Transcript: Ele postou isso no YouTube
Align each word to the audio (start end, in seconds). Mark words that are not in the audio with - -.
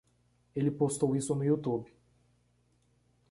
Ele 0.55 0.71
postou 0.71 1.15
isso 1.15 1.35
no 1.35 1.43
YouTube 1.45 1.87